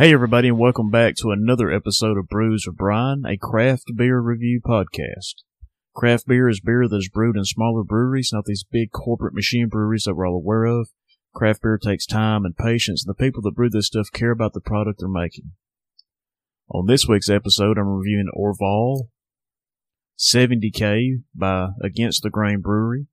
Hey 0.00 0.14
everybody 0.14 0.48
and 0.48 0.58
welcome 0.58 0.88
back 0.88 1.14
to 1.16 1.30
another 1.30 1.70
episode 1.70 2.16
of 2.16 2.26
Brews 2.26 2.64
with 2.66 2.78
Brian, 2.78 3.26
a 3.26 3.36
craft 3.36 3.84
beer 3.94 4.18
review 4.18 4.58
podcast. 4.66 5.42
Craft 5.94 6.26
beer 6.26 6.48
is 6.48 6.58
beer 6.58 6.88
that 6.88 6.96
is 6.96 7.10
brewed 7.12 7.36
in 7.36 7.44
smaller 7.44 7.84
breweries, 7.84 8.30
not 8.32 8.46
these 8.46 8.64
big 8.64 8.92
corporate 8.92 9.34
machine 9.34 9.68
breweries 9.68 10.04
that 10.04 10.14
we're 10.14 10.26
all 10.26 10.36
aware 10.36 10.64
of. 10.64 10.88
Craft 11.34 11.60
beer 11.60 11.76
takes 11.76 12.06
time 12.06 12.46
and 12.46 12.56
patience, 12.56 13.04
and 13.04 13.14
the 13.14 13.22
people 13.22 13.42
that 13.42 13.54
brew 13.54 13.68
this 13.68 13.88
stuff 13.88 14.06
care 14.10 14.30
about 14.30 14.54
the 14.54 14.62
product 14.62 15.00
they're 15.00 15.06
making. 15.06 15.52
On 16.70 16.86
this 16.86 17.06
week's 17.06 17.28
episode, 17.28 17.76
I'm 17.76 17.86
reviewing 17.86 18.30
Orval 18.34 19.08
70K 20.18 21.24
by 21.34 21.72
Against 21.82 22.22
the 22.22 22.30
Grain 22.30 22.62
Brewery 22.62 23.04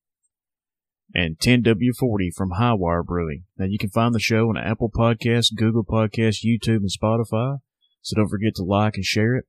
and 1.13 1.38
10W40 1.39 2.34
from 2.35 2.52
Highwire 2.52 3.05
Brewing. 3.05 3.43
Now 3.57 3.65
you 3.65 3.77
can 3.77 3.89
find 3.89 4.13
the 4.13 4.20
show 4.20 4.49
on 4.49 4.57
Apple 4.57 4.91
Podcasts, 4.93 5.55
Google 5.55 5.84
Podcasts, 5.84 6.45
YouTube, 6.45 6.81
and 6.81 6.91
Spotify. 6.91 7.59
So 8.02 8.15
don't 8.15 8.29
forget 8.29 8.55
to 8.55 8.63
like 8.63 8.95
and 8.95 9.05
share 9.05 9.35
it. 9.35 9.45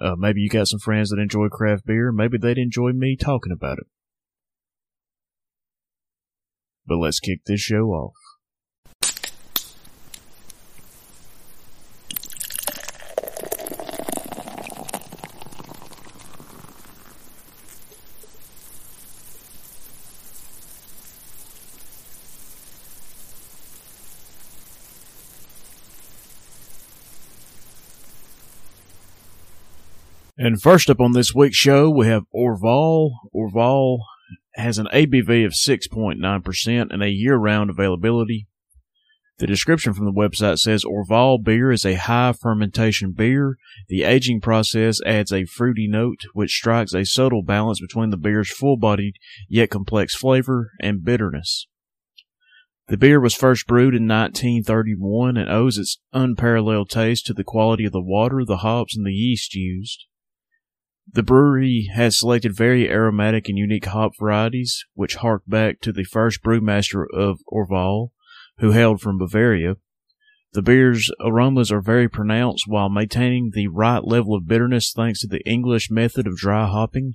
Uh, 0.00 0.14
maybe 0.16 0.40
you 0.40 0.48
got 0.48 0.68
some 0.68 0.80
friends 0.80 1.10
that 1.10 1.20
enjoy 1.20 1.48
craft 1.48 1.86
beer. 1.86 2.12
Maybe 2.12 2.38
they'd 2.38 2.58
enjoy 2.58 2.92
me 2.92 3.16
talking 3.16 3.52
about 3.52 3.78
it. 3.78 3.86
But 6.86 6.98
let's 6.98 7.20
kick 7.20 7.44
this 7.44 7.60
show 7.60 7.88
off. 7.88 8.14
And 30.36 30.60
first 30.60 30.90
up 30.90 31.00
on 31.00 31.12
this 31.12 31.32
week's 31.32 31.56
show, 31.56 31.88
we 31.88 32.08
have 32.08 32.24
Orval. 32.34 33.10
Orval 33.32 33.98
has 34.56 34.78
an 34.78 34.88
ABV 34.92 35.46
of 35.46 35.52
6.9% 35.52 36.86
and 36.90 37.02
a 37.02 37.08
year 37.08 37.36
round 37.36 37.70
availability. 37.70 38.48
The 39.38 39.46
description 39.46 39.94
from 39.94 40.06
the 40.06 40.12
website 40.12 40.58
says 40.58 40.84
Orval 40.84 41.42
beer 41.42 41.70
is 41.70 41.84
a 41.84 41.94
high 41.94 42.32
fermentation 42.32 43.12
beer. 43.12 43.56
The 43.88 44.02
aging 44.02 44.40
process 44.40 45.00
adds 45.06 45.32
a 45.32 45.44
fruity 45.44 45.86
note, 45.88 46.22
which 46.34 46.52
strikes 46.52 46.94
a 46.94 47.04
subtle 47.04 47.42
balance 47.42 47.80
between 47.80 48.10
the 48.10 48.16
beer's 48.16 48.50
full 48.50 48.76
bodied 48.76 49.14
yet 49.48 49.70
complex 49.70 50.16
flavor 50.16 50.72
and 50.80 51.04
bitterness. 51.04 51.68
The 52.88 52.96
beer 52.96 53.20
was 53.20 53.34
first 53.34 53.68
brewed 53.68 53.94
in 53.94 54.08
1931 54.08 55.36
and 55.36 55.48
owes 55.48 55.78
its 55.78 55.98
unparalleled 56.12 56.90
taste 56.90 57.26
to 57.26 57.34
the 57.34 57.44
quality 57.44 57.84
of 57.84 57.92
the 57.92 58.02
water, 58.02 58.44
the 58.44 58.58
hops, 58.58 58.96
and 58.96 59.06
the 59.06 59.12
yeast 59.12 59.54
used. 59.54 60.06
The 61.12 61.22
brewery 61.22 61.90
has 61.94 62.18
selected 62.18 62.56
very 62.56 62.90
aromatic 62.90 63.48
and 63.48 63.58
unique 63.58 63.84
hop 63.84 64.12
varieties, 64.18 64.84
which 64.94 65.16
hark 65.16 65.42
back 65.46 65.80
to 65.82 65.92
the 65.92 66.04
first 66.04 66.42
brewmaster 66.42 67.04
of 67.12 67.40
Orval, 67.52 68.10
who 68.58 68.72
hailed 68.72 69.00
from 69.00 69.18
Bavaria. 69.18 69.76
The 70.54 70.62
beer's 70.62 71.10
aromas 71.20 71.70
are 71.70 71.80
very 71.80 72.08
pronounced 72.08 72.66
while 72.66 72.88
maintaining 72.88 73.50
the 73.50 73.68
right 73.68 74.02
level 74.04 74.34
of 74.34 74.46
bitterness 74.46 74.92
thanks 74.92 75.20
to 75.20 75.26
the 75.26 75.46
English 75.48 75.90
method 75.90 76.26
of 76.26 76.36
dry 76.36 76.66
hopping. 76.66 77.14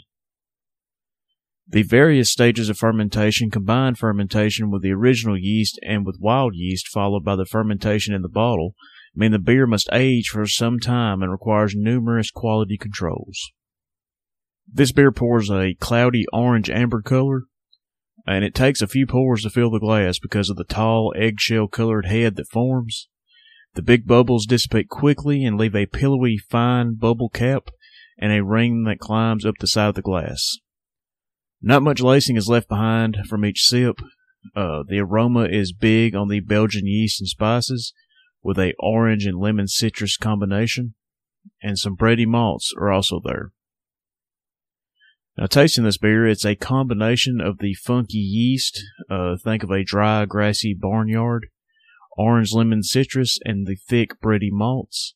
The 1.67 1.84
various 1.84 2.32
stages 2.32 2.70
of 2.70 2.78
fermentation 2.78 3.50
combine 3.50 3.95
fermentation 3.95 4.72
with 4.72 4.82
the 4.82 4.92
original 4.92 5.38
yeast 5.38 5.80
and 5.84 6.06
with 6.06 6.20
wild 6.20 6.56
yeast, 6.56 6.88
followed 6.88 7.23
by 7.23 7.36
the 7.36 7.45
fermentation 7.45 8.14
in 8.14 8.21
the 8.21 8.30
bottle, 8.30 8.76
mean 9.16 9.32
the 9.32 9.39
beer 9.39 9.67
must 9.67 9.89
age 9.92 10.30
for 10.30 10.45
some 10.45 10.80
time 10.80 11.21
and 11.21 11.32
requires 11.32 11.76
numerous 11.76 12.32
quality 12.32 12.77
controls. 12.77 13.52
This 14.72 14.92
beer 14.92 15.12
pours 15.12 15.50
a 15.50 15.74
cloudy 15.80 16.26
orange 16.32 16.70
amber 16.70 17.02
color, 17.02 17.44
and 18.28 18.46
it 18.46 18.54
takes 18.54 18.82
a 18.82 18.88
few 18.88 19.08
pours 19.08 19.44
to 19.44 19.50
fill 19.50 19.72
the 19.72 19.80
glass 19.80 20.20
because 20.20 20.50
of 20.50 20.58
the 20.58 20.64
tall 20.64 21.14
eggshell 21.18 21.68
colored 21.68 22.06
head 22.06 22.36
that 22.36 22.48
forms. 22.48 23.08
The 23.74 23.82
big 23.82 24.06
bubbles 24.06 24.46
dissipate 24.46 24.90
quickly 24.90 25.44
and 25.44 25.58
leave 25.58 25.76
a 25.76 25.86
pillowy 25.86 26.38
fine 26.38 26.96
bubble 26.96 27.30
cap 27.30 27.70
and 28.18 28.32
a 28.32 28.44
ring 28.44 28.84
that 28.84 29.00
climbs 29.00 29.46
up 29.46 29.56
the 29.60 29.68
side 29.68 29.90
of 29.90 29.96
the 29.96 30.02
glass. 30.02 30.58
Not 31.62 31.84
much 31.84 32.02
lacing 32.02 32.36
is 32.36 32.48
left 32.48 32.70
behind 32.70 33.18
from 33.28 33.46
each 33.46 33.64
sip. 33.64 34.00
Uh, 34.56 34.84
the 34.88 35.00
aroma 35.00 35.46
is 35.46 35.74
big 35.74 36.16
on 36.16 36.30
the 36.30 36.40
Belgian 36.40 36.86
yeast 36.86 37.22
and 37.22 37.28
spices 37.28 37.94
with 38.42 38.58
a 38.58 38.74
orange 38.80 39.26
and 39.26 39.38
lemon 39.38 39.68
citrus 39.68 40.16
combination, 40.16 40.94
and 41.62 41.78
some 41.78 41.98
bready 41.98 42.26
malts 42.26 42.72
are 42.78 42.92
also 42.92 43.20
there. 43.24 43.52
Now, 45.39 45.45
tasting 45.45 45.86
this 45.86 45.98
beer, 45.98 46.27
it's 46.27 46.44
a 46.44 46.54
combination 46.54 47.39
of 47.39 47.60
the 47.60 47.73
funky 47.73 48.17
yeast, 48.17 48.83
uh, 49.10 49.38
think 49.38 49.64
of 49.64 49.72
a 49.72 49.86
dry, 49.86 50.26
grassy 50.26 50.73
barnyard, 50.73 51.48
orange 52.17 52.52
lemon 52.52 52.83
citrus, 52.83 53.39
and 53.45 53.66
the 53.66 53.77
thick, 53.77 54.20
bready 54.20 54.50
malts. 54.52 55.16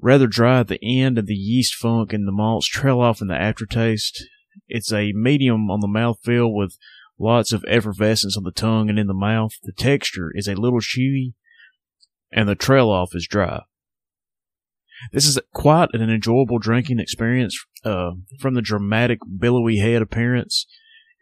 Rather 0.00 0.26
dry 0.26 0.58
at 0.58 0.66
the 0.66 0.80
end, 0.82 1.16
and 1.16 1.28
the 1.28 1.34
yeast 1.36 1.76
funk 1.76 2.12
and 2.12 2.26
the 2.26 2.32
malts 2.32 2.66
trail 2.66 3.00
off 3.00 3.20
in 3.20 3.28
the 3.28 3.40
aftertaste. 3.40 4.26
It's 4.66 4.92
a 4.92 5.12
medium 5.12 5.70
on 5.70 5.78
the 5.78 5.86
mouthfeel 5.86 6.52
with 6.52 6.76
lots 7.16 7.52
of 7.52 7.64
effervescence 7.68 8.36
on 8.36 8.42
the 8.42 8.50
tongue 8.50 8.90
and 8.90 8.98
in 8.98 9.06
the 9.06 9.14
mouth. 9.14 9.52
The 9.62 9.70
texture 9.70 10.32
is 10.34 10.48
a 10.48 10.56
little 10.56 10.80
chewy, 10.80 11.34
and 12.32 12.48
the 12.48 12.56
trail 12.56 12.90
off 12.90 13.14
is 13.14 13.28
dry. 13.28 13.62
This 15.12 15.26
is 15.26 15.38
quite 15.52 15.88
an 15.92 16.10
enjoyable 16.10 16.58
drinking 16.58 16.98
experience 16.98 17.58
uh, 17.84 18.12
from 18.38 18.54
the 18.54 18.62
dramatic 18.62 19.18
billowy 19.38 19.78
head 19.78 20.02
appearance 20.02 20.66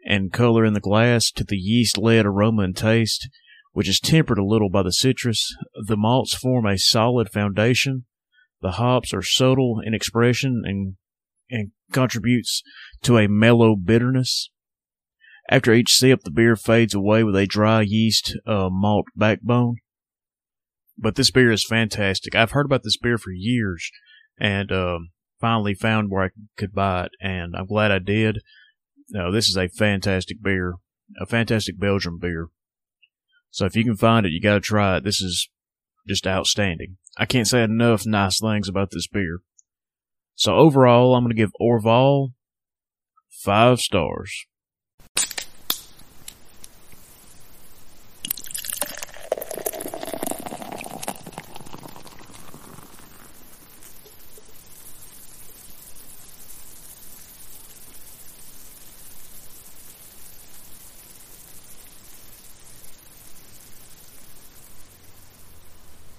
and 0.04 0.32
color 0.32 0.64
in 0.64 0.74
the 0.74 0.80
glass 0.80 1.30
to 1.32 1.44
the 1.44 1.56
yeast 1.56 1.98
led 1.98 2.26
aroma 2.26 2.62
and 2.62 2.76
taste, 2.76 3.28
which 3.72 3.88
is 3.88 4.00
tempered 4.00 4.38
a 4.38 4.44
little 4.44 4.70
by 4.70 4.82
the 4.82 4.92
citrus. 4.92 5.54
The 5.86 5.96
malts 5.96 6.34
form 6.34 6.66
a 6.66 6.78
solid 6.78 7.30
foundation. 7.30 8.04
The 8.60 8.72
hops 8.72 9.14
are 9.14 9.22
subtle 9.22 9.80
in 9.84 9.94
expression 9.94 10.62
and, 10.64 10.96
and 11.50 11.70
contributes 11.92 12.62
to 13.02 13.18
a 13.18 13.28
mellow 13.28 13.76
bitterness. 13.76 14.50
After 15.50 15.72
each 15.72 15.92
sip, 15.92 16.22
the 16.24 16.30
beer 16.30 16.56
fades 16.56 16.94
away 16.94 17.24
with 17.24 17.36
a 17.36 17.46
dry 17.46 17.82
yeast 17.82 18.36
uh, 18.46 18.68
malt 18.70 19.06
backbone. 19.16 19.76
But 20.98 21.14
this 21.14 21.30
beer 21.30 21.52
is 21.52 21.64
fantastic. 21.64 22.34
I've 22.34 22.50
heard 22.50 22.66
about 22.66 22.82
this 22.82 22.96
beer 22.96 23.18
for 23.18 23.30
years 23.30 23.90
and 24.38 24.72
um, 24.72 25.10
finally 25.40 25.74
found 25.74 26.10
where 26.10 26.24
I 26.24 26.30
could 26.56 26.74
buy 26.74 27.04
it, 27.04 27.12
and 27.20 27.54
I'm 27.56 27.66
glad 27.66 27.92
I 27.92 27.98
did. 27.98 28.40
No, 29.10 29.30
this 29.30 29.48
is 29.48 29.56
a 29.56 29.68
fantastic 29.68 30.42
beer, 30.42 30.74
a 31.20 31.26
fantastic 31.26 31.78
Belgian 31.78 32.18
beer. 32.18 32.48
So 33.50 33.64
if 33.64 33.76
you 33.76 33.84
can 33.84 33.96
find 33.96 34.26
it, 34.26 34.32
you 34.32 34.40
got 34.40 34.54
to 34.54 34.60
try 34.60 34.96
it. 34.96 35.04
This 35.04 35.20
is 35.20 35.48
just 36.06 36.26
outstanding. 36.26 36.96
I 37.16 37.26
can't 37.26 37.48
say 37.48 37.62
enough 37.62 38.04
nice 38.06 38.40
things 38.40 38.68
about 38.68 38.90
this 38.90 39.06
beer. 39.06 39.40
So 40.34 40.54
overall, 40.54 41.14
I'm 41.14 41.24
going 41.24 41.34
to 41.34 41.40
give 41.40 41.52
Orval 41.60 42.32
five 43.30 43.80
stars. 43.80 44.46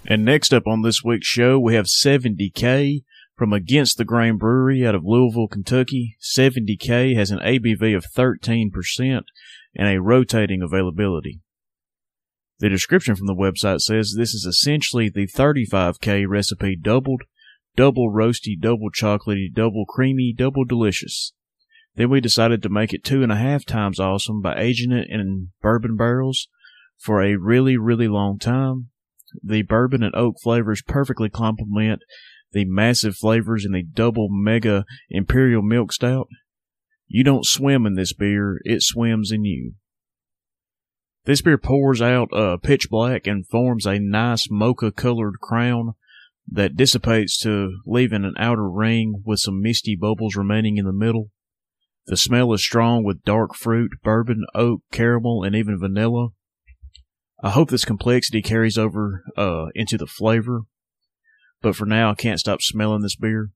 And 0.09 0.25
next 0.25 0.55
up 0.55 0.65
on 0.65 0.81
this 0.81 1.03
week's 1.03 1.27
show, 1.27 1.59
we 1.59 1.75
have 1.75 1.85
70K 1.85 3.03
from 3.35 3.53
Against 3.53 3.99
the 3.99 4.03
Grain 4.03 4.37
Brewery 4.37 4.83
out 4.83 4.95
of 4.95 5.05
Louisville, 5.05 5.47
Kentucky. 5.47 6.17
70K 6.19 7.15
has 7.15 7.29
an 7.29 7.37
ABV 7.37 7.95
of 7.95 8.07
13% 8.17 9.21
and 9.75 9.87
a 9.87 10.01
rotating 10.01 10.63
availability. 10.63 11.41
The 12.57 12.69
description 12.69 13.15
from 13.15 13.27
the 13.27 13.35
website 13.35 13.81
says 13.81 14.15
this 14.17 14.33
is 14.33 14.45
essentially 14.45 15.09
the 15.09 15.27
35K 15.27 16.27
recipe 16.27 16.75
doubled, 16.75 17.21
double 17.75 18.11
roasty, 18.11 18.59
double 18.59 18.89
chocolatey, 18.89 19.53
double 19.53 19.85
creamy, 19.85 20.33
double 20.35 20.65
delicious. 20.65 21.33
Then 21.93 22.09
we 22.09 22.19
decided 22.19 22.63
to 22.63 22.69
make 22.69 22.93
it 22.95 23.03
two 23.03 23.21
and 23.21 23.31
a 23.31 23.35
half 23.35 23.63
times 23.63 23.99
awesome 23.99 24.41
by 24.41 24.59
aging 24.59 24.91
it 24.91 25.07
in 25.07 25.49
bourbon 25.61 25.95
barrels 25.95 26.47
for 26.97 27.21
a 27.21 27.35
really, 27.35 27.77
really 27.77 28.07
long 28.07 28.39
time 28.39 28.89
the 29.43 29.61
bourbon 29.61 30.03
and 30.03 30.15
oak 30.15 30.35
flavors 30.41 30.81
perfectly 30.81 31.29
complement 31.29 32.01
the 32.51 32.65
massive 32.65 33.15
flavors 33.15 33.65
in 33.65 33.71
the 33.71 33.83
double 33.83 34.27
mega 34.29 34.85
imperial 35.09 35.61
milk 35.61 35.91
stout. 35.91 36.27
You 37.07 37.23
don't 37.23 37.45
swim 37.45 37.85
in 37.85 37.95
this 37.95 38.13
beer, 38.13 38.59
it 38.63 38.81
swims 38.81 39.31
in 39.31 39.45
you. 39.45 39.73
This 41.25 41.41
beer 41.41 41.57
pours 41.57 42.01
out 42.01 42.33
uh, 42.33 42.57
pitch 42.57 42.89
black 42.89 43.27
and 43.27 43.47
forms 43.47 43.85
a 43.85 43.99
nice 43.99 44.47
mocha 44.49 44.91
colored 44.91 45.39
crown 45.41 45.93
that 46.51 46.75
dissipates 46.75 47.37
to 47.39 47.79
leaving 47.85 48.25
an 48.25 48.33
outer 48.37 48.69
ring 48.69 49.21
with 49.25 49.39
some 49.39 49.61
misty 49.61 49.95
bubbles 49.95 50.35
remaining 50.35 50.77
in 50.77 50.85
the 50.85 50.93
middle. 50.93 51.29
The 52.07 52.17
smell 52.17 52.53
is 52.53 52.61
strong 52.61 53.03
with 53.03 53.23
dark 53.23 53.53
fruit, 53.53 53.91
bourbon, 54.03 54.45
oak, 54.55 54.81
caramel, 54.91 55.43
and 55.43 55.55
even 55.55 55.79
vanilla. 55.79 56.29
I 57.41 57.51
hope 57.51 57.69
this 57.69 57.85
complexity 57.85 58.41
carries 58.41 58.77
over 58.77 59.23
uh, 59.37 59.67
into 59.73 59.97
the 59.97 60.07
flavor, 60.07 60.63
but 61.61 61.75
for 61.75 61.85
now 61.85 62.11
I 62.11 62.15
can't 62.15 62.39
stop 62.39 62.61
smelling 62.61 63.01
this 63.01 63.15
beer. 63.15 63.51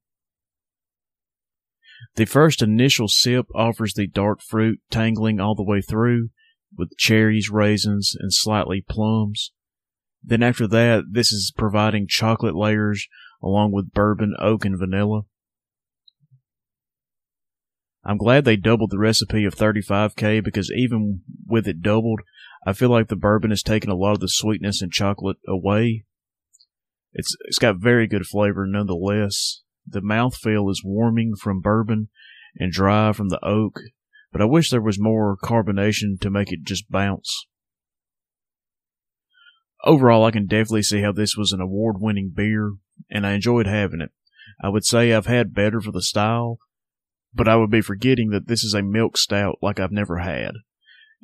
The 2.15 2.25
first 2.25 2.61
initial 2.61 3.07
sip 3.07 3.45
offers 3.53 3.93
the 3.93 4.07
dark 4.07 4.41
fruit 4.41 4.79
tangling 4.89 5.39
all 5.39 5.55
the 5.55 5.63
way 5.63 5.81
through 5.81 6.29
with 6.77 6.97
cherries, 6.97 7.49
raisins, 7.49 8.15
and 8.17 8.33
slightly 8.33 8.83
plums. 8.87 9.51
Then 10.23 10.43
after 10.43 10.67
that, 10.67 11.03
this 11.11 11.31
is 11.31 11.53
providing 11.55 12.07
chocolate 12.07 12.55
layers 12.55 13.07
along 13.41 13.73
with 13.73 13.91
bourbon, 13.91 14.35
oak, 14.39 14.63
and 14.63 14.79
vanilla. 14.79 15.23
I'm 18.05 18.17
glad 18.17 18.43
they 18.43 18.57
doubled 18.57 18.91
the 18.91 18.99
recipe 18.99 19.45
of 19.45 19.55
35K 19.55 20.43
because 20.43 20.71
even 20.71 21.21
with 21.47 21.67
it 21.67 21.81
doubled, 21.81 22.21
I 22.65 22.73
feel 22.73 22.89
like 22.89 23.07
the 23.07 23.15
bourbon 23.15 23.49
has 23.49 23.61
taken 23.61 23.89
a 23.89 23.95
lot 23.95 24.13
of 24.13 24.19
the 24.19 24.27
sweetness 24.27 24.81
and 24.81 24.91
chocolate 24.91 25.37
away. 25.47 26.05
It's 27.13 27.35
it's 27.45 27.59
got 27.59 27.77
very 27.77 28.07
good 28.07 28.25
flavor 28.25 28.65
nonetheless. 28.65 29.61
The 29.85 30.01
mouthfeel 30.01 30.71
is 30.71 30.81
warming 30.83 31.33
from 31.35 31.61
bourbon 31.61 32.09
and 32.57 32.71
dry 32.71 33.11
from 33.11 33.29
the 33.29 33.43
oak, 33.45 33.81
but 34.31 34.41
I 34.41 34.45
wish 34.45 34.69
there 34.69 34.81
was 34.81 34.99
more 34.99 35.37
carbonation 35.43 36.19
to 36.21 36.29
make 36.29 36.51
it 36.51 36.63
just 36.63 36.89
bounce. 36.89 37.45
Overall, 39.83 40.23
I 40.23 40.31
can 40.31 40.45
definitely 40.45 40.83
see 40.83 41.01
how 41.01 41.11
this 41.11 41.35
was 41.35 41.51
an 41.51 41.59
award 41.59 41.97
winning 41.99 42.31
beer, 42.33 42.75
and 43.11 43.27
I 43.27 43.33
enjoyed 43.33 43.67
having 43.67 43.99
it. 43.99 44.11
I 44.61 44.69
would 44.69 44.85
say 44.85 45.11
I've 45.11 45.25
had 45.25 45.53
better 45.53 45.81
for 45.81 45.91
the 45.91 46.01
style, 46.01 46.59
but 47.33 47.49
I 47.49 47.57
would 47.57 47.69
be 47.69 47.81
forgetting 47.81 48.29
that 48.29 48.47
this 48.47 48.63
is 48.63 48.73
a 48.73 48.81
milk 48.81 49.17
stout 49.17 49.57
like 49.61 49.81
I've 49.81 49.91
never 49.91 50.19
had. 50.19 50.53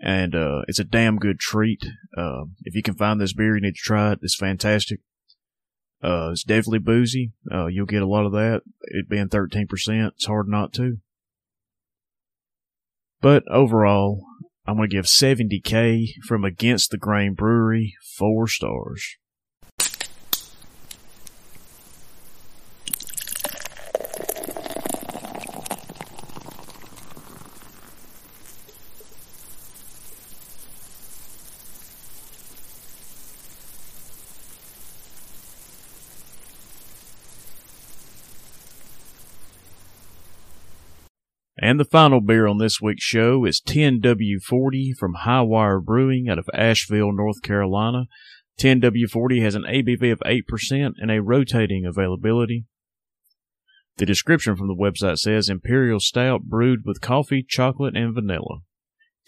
And 0.01 0.33
uh, 0.33 0.61
it's 0.67 0.79
a 0.79 0.85
damn 0.85 1.17
good 1.17 1.39
treat. 1.39 1.83
Uh, 2.17 2.45
if 2.63 2.75
you 2.75 2.81
can 2.81 2.95
find 2.95 3.19
this 3.19 3.33
beer, 3.33 3.55
you 3.55 3.61
need 3.61 3.75
to 3.75 3.81
try 3.81 4.13
it. 4.13 4.19
It's 4.21 4.35
fantastic. 4.35 4.99
Uh, 6.01 6.29
it's 6.31 6.43
definitely 6.43 6.79
boozy. 6.79 7.33
Uh, 7.51 7.65
you'll 7.65 7.85
get 7.85 8.01
a 8.01 8.07
lot 8.07 8.25
of 8.25 8.31
that. 8.31 8.61
It 8.83 9.09
being 9.09 9.27
13%, 9.27 10.07
it's 10.07 10.25
hard 10.25 10.47
not 10.47 10.71
to. 10.73 10.97
But 13.21 13.43
overall, 13.51 14.23
I'm 14.65 14.77
going 14.77 14.89
to 14.89 14.95
give 14.95 15.05
70K 15.05 16.07
from 16.25 16.45
Against 16.45 16.91
the 16.91 16.97
Grain 16.97 17.33
Brewery 17.33 17.95
four 18.17 18.47
stars. 18.47 19.17
And 41.69 41.79
the 41.79 41.85
final 41.85 42.19
beer 42.19 42.47
on 42.47 42.57
this 42.57 42.81
week's 42.81 43.03
show 43.03 43.45
is 43.45 43.61
10W40 43.61 44.95
from 44.97 45.17
Highwire 45.23 45.79
Brewing 45.85 46.27
out 46.27 46.39
of 46.39 46.49
Asheville, 46.51 47.11
North 47.13 47.43
Carolina. 47.43 48.07
10W40 48.59 49.43
has 49.43 49.53
an 49.53 49.65
ABV 49.69 50.11
of 50.11 50.19
8% 50.21 50.93
and 50.97 51.11
a 51.11 51.21
rotating 51.21 51.85
availability. 51.85 52.65
The 53.97 54.07
description 54.07 54.55
from 54.55 54.67
the 54.67 54.73
website 54.73 55.19
says 55.19 55.47
Imperial 55.47 55.99
Stout 55.99 56.41
brewed 56.45 56.79
with 56.85 57.01
coffee, 57.01 57.45
chocolate, 57.47 57.95
and 57.95 58.15
vanilla. 58.15 58.61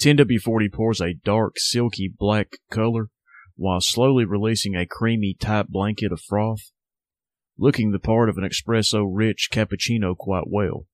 10W40 0.01 0.73
pours 0.73 0.99
a 0.99 1.13
dark, 1.13 1.59
silky 1.59 2.11
black 2.11 2.53
color 2.71 3.09
while 3.55 3.81
slowly 3.81 4.25
releasing 4.25 4.75
a 4.75 4.87
creamy 4.87 5.37
tight 5.39 5.67
blanket 5.67 6.11
of 6.11 6.19
froth, 6.27 6.71
looking 7.55 7.91
the 7.91 7.99
part 7.99 8.29
of 8.29 8.37
an 8.39 8.49
espresso 8.49 9.05
rich 9.07 9.49
cappuccino 9.51 10.17
quite 10.17 10.47
well. 10.47 10.87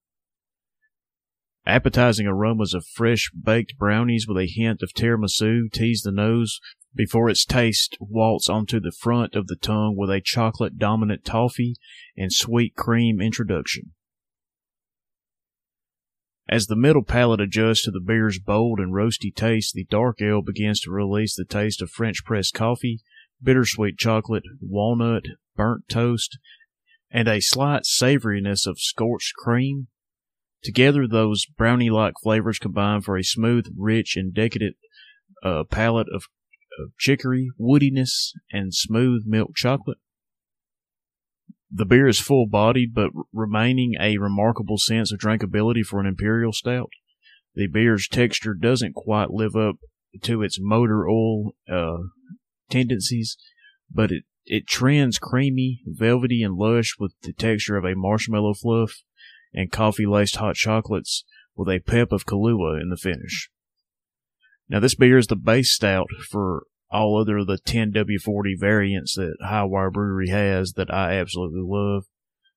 Appetizing 1.68 2.26
aromas 2.26 2.74
of 2.74 2.86
fresh 2.86 3.30
baked 3.32 3.78
brownies 3.78 4.26
with 4.26 4.38
a 4.38 4.48
hint 4.48 4.82
of 4.82 4.94
tiramisu 4.94 5.70
tease 5.70 6.02
the 6.02 6.14
nose 6.14 6.62
before 6.96 7.30
its 7.30 7.44
taste 7.44 7.98
waltz 8.00 8.48
onto 8.48 8.80
the 8.80 8.94
front 8.98 9.36
of 9.36 9.48
the 9.48 9.58
tongue 9.58 9.98
with 9.98 10.10
a 10.10 10.22
chocolate 10.22 10.78
dominant 10.78 11.26
toffee 11.26 11.76
and 12.16 12.32
sweet 12.32 12.74
cream 12.78 13.20
introduction. 13.20 13.92
As 16.48 16.68
the 16.68 16.78
middle 16.78 17.04
palate 17.04 17.42
adjusts 17.42 17.84
to 17.84 17.92
the 17.92 18.00
beer's 18.00 18.40
bold 18.40 18.80
and 18.80 18.94
roasty 18.94 19.36
taste, 19.36 19.74
the 19.74 19.84
dark 19.90 20.22
ale 20.22 20.42
begins 20.42 20.80
to 20.80 20.90
release 20.90 21.36
the 21.36 21.44
taste 21.44 21.82
of 21.82 21.92
French 21.92 22.24
press 22.24 22.50
coffee, 22.50 23.02
bittersweet 23.44 23.98
chocolate, 23.98 24.46
walnut, 24.62 25.26
burnt 25.58 25.90
toast, 25.90 26.40
and 27.12 27.28
a 27.28 27.42
slight 27.42 27.84
savoriness 27.84 28.66
of 28.66 28.80
scorched 28.80 29.34
cream 29.36 29.90
Together, 30.64 31.08
those 31.08 31.46
brownie 31.46 31.90
like 31.90 32.14
flavors 32.22 32.60
combine 32.60 33.02
for 33.02 33.18
a 33.18 33.24
smooth, 33.24 33.68
rich, 33.78 34.16
and 34.16 34.34
decadent 34.34 34.76
uh, 35.44 35.64
palate 35.70 36.08
of, 36.14 36.26
of 36.80 36.92
chicory, 36.98 37.50
woodiness, 37.60 38.32
and 38.52 38.74
smooth 38.74 39.24
milk 39.26 39.52
chocolate. 39.56 40.00
The 41.70 41.86
beer 41.86 42.08
is 42.08 42.20
full 42.20 42.48
bodied, 42.48 42.94
but 42.94 43.12
remaining 43.34 43.96
a 44.00 44.18
remarkable 44.18 44.78
sense 44.78 45.12
of 45.12 45.20
drinkability 45.20 45.84
for 45.84 46.00
an 46.00 46.06
imperial 46.06 46.54
stout. 46.54 46.90
The 47.56 47.68
beer's 47.68 48.08
texture 48.08 48.54
doesn't 48.54 48.96
quite 48.96 49.32
live 49.32 49.56
up 49.56 49.76
to 50.24 50.42
its 50.42 50.58
motor 50.60 51.08
oil 51.08 51.52
uh, 51.72 51.98
tendencies, 52.70 53.38
but 53.92 54.12
it, 54.12 54.24
it 54.46 54.68
trends 54.68 55.20
creamy, 55.20 55.82
velvety, 55.86 56.42
and 56.42 56.56
lush 56.56 56.96
with 57.00 57.14
the 57.22 57.34
texture 57.34 57.78
of 57.78 57.86
a 57.86 57.96
marshmallow 57.96 58.54
fluff 58.54 59.04
and 59.54 59.72
coffee 59.72 60.06
laced 60.06 60.38
hot 60.38 60.56
chocolates 60.56 61.24
with 61.56 61.70
a 61.70 61.80
pep 61.80 62.12
of 62.12 62.26
Kahlua 62.26 62.82
in 62.82 62.90
the 62.90 62.98
finish. 62.98 63.50
Now, 64.70 64.80
this 64.80 64.96
beer 64.96 65.18
is 65.18 65.28
the 65.28 65.36
base 65.36 65.74
stout 65.74 66.08
for 66.30 66.64
all 66.90 67.20
other 67.20 67.38
of 67.38 67.48
the 67.48 67.58
10W40 67.58 68.60
variants 68.60 69.16
that 69.16 69.38
Highwire 69.44 69.92
Brewery 69.92 70.30
has 70.30 70.74
that 70.74 70.94
I 70.94 71.14
absolutely 71.14 71.62
love. 71.64 72.06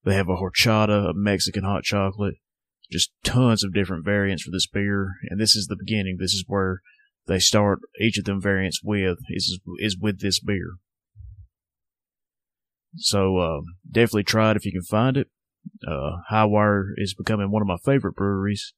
They 0.05 0.15
have 0.15 0.29
a 0.29 0.37
horchata, 0.37 1.11
a 1.11 1.15
Mexican 1.15 1.65
hot 1.65 1.83
chocolate, 1.83 2.35
just 2.91 3.13
tons 3.25 3.63
of 3.65 3.75
different 3.75 4.05
variants 4.05 4.43
for 4.43 4.51
this 4.51 4.67
beer. 4.67 5.15
And 5.29 5.41
this 5.41 5.55
is 5.55 5.67
the 5.67 5.77
beginning. 5.77 6.17
This 6.19 6.33
is 6.33 6.45
where 6.47 6.81
they 7.27 7.39
start 7.39 7.81
each 8.01 8.19
of 8.19 8.25
them 8.25 8.41
variants 8.41 8.81
with 8.83 9.19
is 9.31 9.61
is 9.79 9.97
with 10.01 10.21
this 10.21 10.41
beer. 10.41 10.75
So 12.97 13.39
uh, 13.39 13.61
definitely 13.89 14.25
try 14.25 14.51
it 14.51 14.57
if 14.57 14.65
you 14.65 14.73
can 14.73 14.83
find 14.83 15.17
it. 15.17 15.29
Uh, 15.87 16.19
Highwire 16.31 16.91
is 16.97 17.15
becoming 17.15 17.51
one 17.51 17.63
of 17.63 17.69
my 17.69 17.79
favorite 17.85 18.15
breweries. 18.15 18.75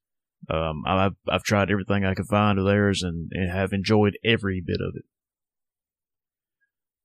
Um, 0.51 0.83
I've, 0.87 1.17
I've 1.29 1.45
tried 1.45 1.71
everything 1.71 2.05
I 2.05 2.15
could 2.15 2.27
find 2.27 2.59
of 2.59 2.67
theirs 2.67 3.03
and, 3.03 3.31
and 3.33 3.51
have 3.51 3.73
enjoyed 3.73 4.19
every 4.25 4.63
bit 4.65 4.81
of 4.81 4.95
it. 4.97 5.05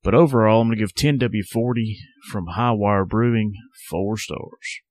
But 0.03 0.15
overall, 0.15 0.61
I'm 0.61 0.69
to 0.69 0.75
give 0.75 0.93
10W40 0.93 1.95
from 2.31 2.47
Highwire 2.55 3.07
Brewing 3.07 3.53
four 3.89 4.17
stars. 4.17 4.81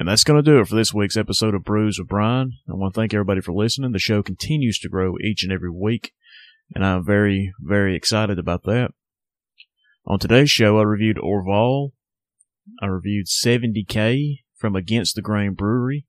And 0.00 0.08
that's 0.08 0.24
going 0.24 0.42
to 0.42 0.50
do 0.50 0.58
it 0.58 0.66
for 0.66 0.76
this 0.76 0.94
week's 0.94 1.18
episode 1.18 1.54
of 1.54 1.62
Brews 1.62 1.98
with 1.98 2.08
Brian. 2.08 2.54
I 2.66 2.72
want 2.72 2.94
to 2.94 2.98
thank 2.98 3.12
everybody 3.12 3.42
for 3.42 3.52
listening. 3.52 3.92
The 3.92 3.98
show 3.98 4.22
continues 4.22 4.78
to 4.78 4.88
grow 4.88 5.16
each 5.22 5.42
and 5.42 5.52
every 5.52 5.68
week, 5.68 6.14
and 6.74 6.86
I'm 6.86 7.04
very, 7.04 7.52
very 7.60 7.94
excited 7.94 8.38
about 8.38 8.62
that. 8.62 8.92
On 10.06 10.18
today's 10.18 10.50
show, 10.50 10.78
I 10.78 10.84
reviewed 10.84 11.18
Orval. 11.18 11.90
I 12.80 12.86
reviewed 12.86 13.26
70K 13.26 14.38
from 14.56 14.74
Against 14.74 15.16
the 15.16 15.20
Grain 15.20 15.52
Brewery 15.52 16.06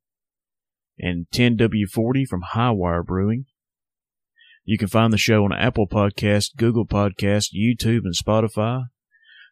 and 0.97 1.25
10W40 1.33 2.25
from 2.29 2.43
Highwire 2.53 3.05
Brewing. 3.05 3.45
You 4.63 4.77
can 4.77 4.87
find 4.87 5.11
the 5.11 5.17
show 5.17 5.43
on 5.43 5.51
Apple 5.51 5.89
Podcast, 5.89 6.55
Google 6.55 6.85
Podcast, 6.85 7.49
YouTube, 7.53 8.05
and 8.05 8.15
Spotify. 8.15 8.83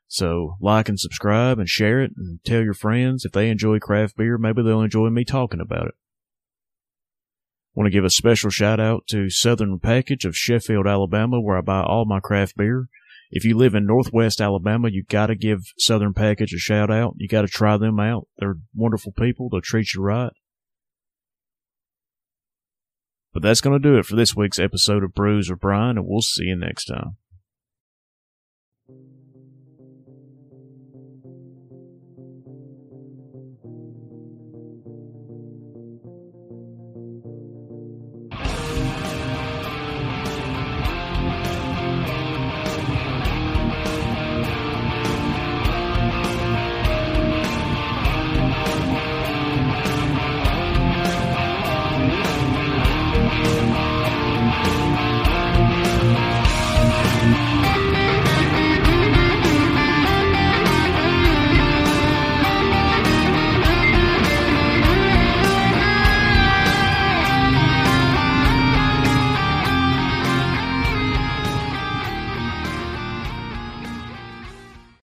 So 0.10 0.58
like 0.60 0.90
and 0.90 1.00
subscribe 1.00 1.60
and 1.60 1.70
share 1.70 2.02
it 2.02 2.12
and 2.18 2.44
tell 2.44 2.64
your 2.64 2.74
friends 2.74 3.26
if 3.26 3.32
they 3.32 3.48
enjoy 3.48 3.78
craft 3.78 4.18
beer, 4.18 4.40
maybe 4.40 4.64
they'll 4.64 4.82
enjoy 4.82 5.10
me 5.10 5.24
talking 5.24 5.62
about 5.62 5.86
it. 5.86 5.94
Want 7.76 7.86
to 7.86 7.92
give 7.92 8.04
a 8.04 8.10
special 8.10 8.50
shout 8.50 8.80
out 8.80 9.06
to 9.10 9.30
Southern 9.30 9.78
Package 9.80 10.26
of 10.26 10.36
Sheffield, 10.36 10.88
Alabama, 10.88 11.40
where 11.40 11.58
I 11.58 11.62
buy 11.62 11.84
all 11.84 12.06
my 12.06 12.20
craft 12.20 12.58
beer. 12.58 12.90
If 13.30 13.46
you 13.46 13.56
live 13.56 13.76
in 13.76 13.86
Northwest 13.86 14.42
Alabama, 14.42 14.90
you 14.90 15.04
got 15.04 15.28
to 15.28 15.36
give 15.36 15.72
Southern 15.78 16.16
Package 16.16 16.54
a 16.54 16.58
shout 16.58 16.90
out. 16.90 17.14
You 17.18 17.28
got 17.28 17.44
to 17.44 17.48
try 17.48 17.78
them 17.78 18.00
out. 18.00 18.28
They're 18.40 18.58
wonderful 18.74 19.12
people. 19.12 19.48
They'll 19.50 19.62
treat 19.62 19.94
you 19.94 20.02
right. 20.02 20.34
But 23.32 23.44
that's 23.44 23.62
going 23.62 23.80
to 23.80 23.88
do 23.88 24.00
it 24.00 24.08
for 24.08 24.16
this 24.16 24.36
week's 24.36 24.58
episode 24.58 25.04
of 25.04 25.14
Brews 25.14 25.52
with 25.52 25.60
Brian, 25.60 26.00
and 26.00 26.08
we'll 26.08 26.22
see 26.22 26.46
you 26.46 26.56
next 26.56 26.86
time. 26.86 27.18